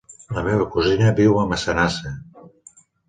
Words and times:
La 0.37 0.43
meva 0.47 0.65
cosina 0.75 1.11
viu 1.19 1.37
a 1.41 1.43
Massanassa. 1.53 2.15